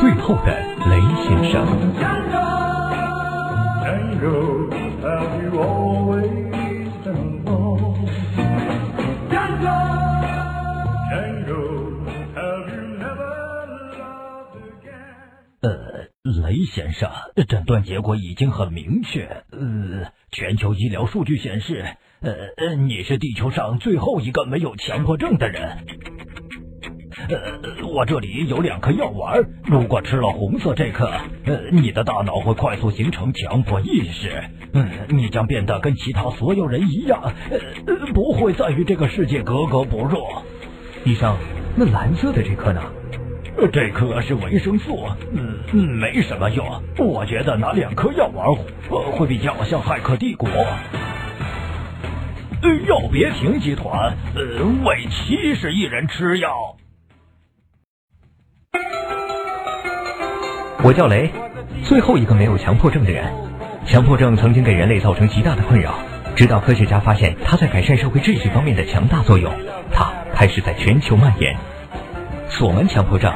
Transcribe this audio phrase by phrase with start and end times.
[0.00, 1.60] 最后的雷先生。
[15.60, 17.10] 呃，雷先生，
[17.46, 19.26] 诊断结果已经很明确。
[19.50, 21.84] 呃，全球医疗数据显示，
[22.22, 25.76] 呃你是地球上最后一个没有强迫症的人。
[27.30, 31.10] 呃，我这里有两颗药丸，如果吃了红色这颗，
[31.44, 40.18] 呃，你的大脑会快速形成强迫意识，嗯，你将变得跟其他所有人一样，呃，不会再与这个世界格格不入。
[41.04, 41.36] 医生，
[41.76, 42.82] 那蓝色的这颗呢？
[43.56, 46.66] 呃这颗是维生素，嗯，没什么用。
[46.98, 48.46] 我觉得拿两颗药丸，
[48.90, 50.48] 呃，会比较像骇客帝国。
[52.62, 56.76] 呃，药别停集团，呃，为七十亿人吃药。
[60.82, 61.30] 我叫雷，
[61.84, 63.24] 最后一个没有强迫症的人。
[63.86, 65.92] 强迫症曾经给人类造成极大的困扰，
[66.34, 69.52] 直到科学家发现它在改善社会秩序方面的强大作用，
[69.92, 71.54] 它开始在全球蔓延。
[72.48, 73.30] 锁门强迫症，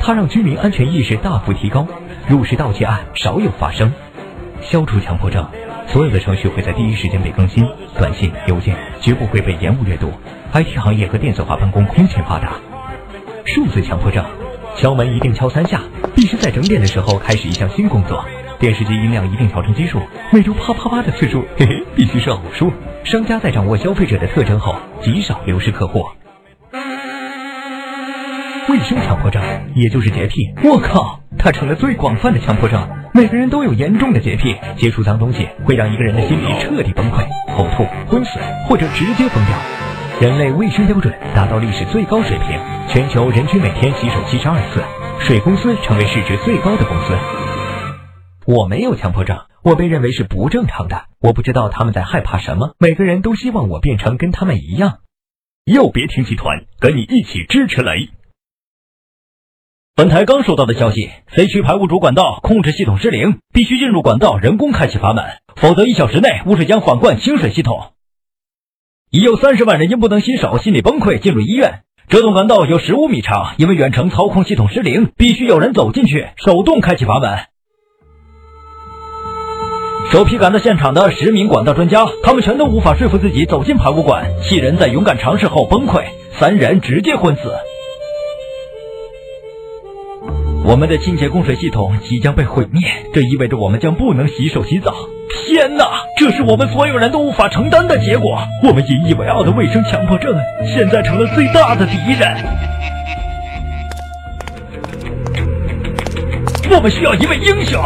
[0.00, 1.84] 它让居民安全意识大幅提高，
[2.28, 3.92] 入室盗窃案少有发生。
[4.60, 5.44] 消除强迫症，
[5.88, 10.12] 所有的程序会在第一时间被更新，短信、邮件绝不会被延误阅读。
[10.52, 12.52] IT 行业和电子化办公空前发达。
[13.46, 14.24] 数字强迫症，
[14.76, 15.80] 敲门一定敲三下，
[16.14, 18.24] 必须在整点的时候开始一项新工作。
[18.58, 22.72] 电视机音量一定调成奇数，每周啪啪啪的次数，嘿嘿，必须是偶数。
[23.02, 26.04] 商家在掌握消费者的特征后，极少流失客户。
[28.68, 29.42] 卫生强迫症，
[29.74, 32.88] 也就是洁癖，我靠，它成了最广泛的强迫症。
[33.12, 39.56] 每个人都有严重的洁癖，接触脏东西会让一个人的心理彻底崩溃、呕吐、昏死，或者直接疯掉。
[40.20, 44.82] 人类卫生标准达到历史最高水平，全球人均每天洗手七十二次，
[45.20, 47.16] 水公司成为市值最高的公司。
[48.46, 51.06] 我没有强迫症，我被认为是不正常的。
[51.20, 54.98] 我不知道他们在害怕什么，每个人都希望我变成跟他们一样。
[55.64, 58.10] 又别停集团跟你一起支持雷。
[59.96, 65.24] 本台刚收到的消息，C 区排污主管道控制系统失灵，必须进入管道人工开启阀门，
[65.56, 67.92] 否则一小时内污水将反灌清水系统。
[69.10, 71.84] 已有三十万人因不能洗手，心理崩溃进入医院。
[72.08, 77.38] 这栋管道有十五米长，因为远程操控系统失灵，必须有人走进去手动开启阀门。
[80.12, 86.04] 首批赶到现场的十名管道专家，他们全都无法说服自己走进排污管，七人在勇敢尝试后崩溃，
[86.38, 87.52] 三人直接昏死。
[90.66, 92.82] 我们的清洁供水系统即将被毁灭，
[93.12, 94.94] 这意味着我们将不能洗手洗澡。
[95.54, 98.36] 天哪，这是我们所有人都无法承担的结果。
[98.64, 100.34] 我们引以为傲的卫生强迫症，
[100.66, 102.36] 现在成了最大的敌人。
[106.68, 107.80] 我们需要一位英雄，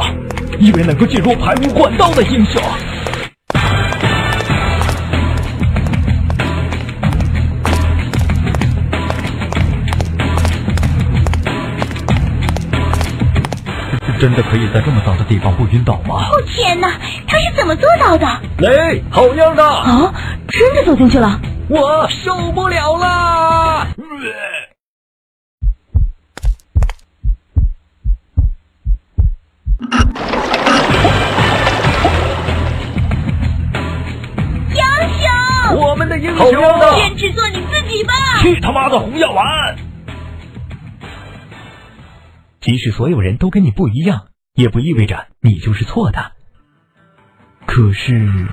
[0.59, 2.63] 一位能够进入排污管道的英雄。
[14.19, 16.29] 真的可以在这么脏的地方不晕倒吗？
[16.33, 16.91] 哦天哪，
[17.27, 18.27] 他是怎么做到的？
[18.59, 19.65] 雷，好样的！
[19.65, 20.13] 啊，
[20.49, 21.41] 真的走进去了！
[21.69, 23.87] 我受不了了！
[34.71, 34.83] 英
[35.21, 38.13] 雄，我们的英好样的坚持做你自己吧！
[38.41, 39.77] 去他妈的红药丸！
[42.61, 46.33] 即使所有人都跟你不一样，也不意味着你就是错的。
[47.67, 48.49] 可是，